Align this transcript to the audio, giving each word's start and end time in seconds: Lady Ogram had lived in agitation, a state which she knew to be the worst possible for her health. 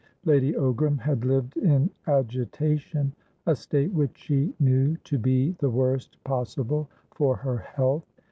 Lady 0.25 0.53
Ogram 0.53 0.97
had 0.99 1.23
lived 1.23 1.57
in 1.57 1.87
agitation, 2.07 3.13
a 3.45 3.55
state 3.55 3.93
which 3.93 4.17
she 4.17 4.51
knew 4.59 4.97
to 5.03 5.19
be 5.19 5.51
the 5.59 5.69
worst 5.69 6.17
possible 6.23 6.89
for 7.13 7.35
her 7.35 7.57
health. 7.59 8.11